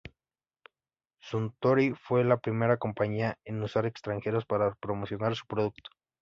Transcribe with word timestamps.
Suntory 1.21 1.93
fue 1.93 2.23
la 2.23 2.37
primera 2.37 2.77
compañía 2.77 3.37
en 3.45 3.61
usar 3.61 3.85
extranjeros 3.85 4.47
para 4.47 4.73
promocionar 4.73 5.35
su 5.35 5.45
producto. 5.45 5.91